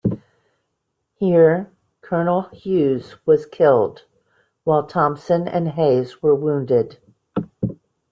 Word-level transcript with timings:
Here 1.13 1.69
Colonel 2.01 2.49
Hughes 2.51 3.17
was 3.27 3.45
killed, 3.45 4.05
while 4.63 4.87
Thompson 4.87 5.47
and 5.47 5.67
Hays 5.67 6.23
were 6.23 6.33
wounded. 6.33 6.97